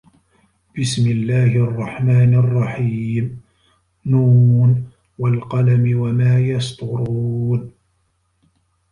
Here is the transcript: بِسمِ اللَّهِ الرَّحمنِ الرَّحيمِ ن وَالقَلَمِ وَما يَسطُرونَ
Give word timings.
بِسمِ 0.79 1.11
اللَّهِ 1.11 1.45
الرَّحمنِ 1.55 2.33
الرَّحيمِ 2.33 3.39
ن 4.05 4.85
وَالقَلَمِ 5.19 5.99
وَما 6.01 6.39
يَسطُرونَ 6.39 7.71